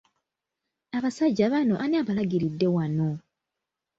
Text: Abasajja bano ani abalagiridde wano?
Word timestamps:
Abasajja 0.97 1.45
bano 1.53 1.75
ani 1.83 1.95
abalagiridde 2.01 2.67
wano? 2.75 3.09